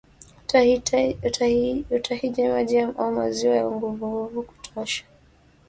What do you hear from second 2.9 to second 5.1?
maziwa ya uvuguvugu ya kutosha